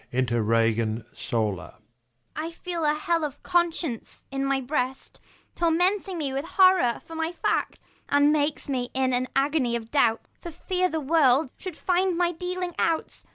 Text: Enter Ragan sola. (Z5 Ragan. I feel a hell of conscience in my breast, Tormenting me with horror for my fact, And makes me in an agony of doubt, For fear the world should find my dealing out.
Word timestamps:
Enter 0.11 0.43
Ragan 0.43 1.05
sola. 1.15 1.75
(Z5 2.33 2.41
Ragan. 2.41 2.45
I 2.47 2.49
feel 2.51 2.85
a 2.85 2.95
hell 2.95 3.23
of 3.23 3.43
conscience 3.43 4.23
in 4.31 4.43
my 4.43 4.59
breast, 4.59 5.19
Tormenting 5.53 6.17
me 6.17 6.33
with 6.33 6.43
horror 6.43 7.03
for 7.05 7.13
my 7.13 7.31
fact, 7.31 7.77
And 8.09 8.31
makes 8.33 8.67
me 8.67 8.89
in 8.95 9.13
an 9.13 9.27
agony 9.35 9.75
of 9.75 9.91
doubt, 9.91 10.25
For 10.39 10.49
fear 10.49 10.89
the 10.89 10.99
world 10.99 11.51
should 11.55 11.77
find 11.77 12.17
my 12.17 12.31
dealing 12.31 12.73
out. 12.79 13.23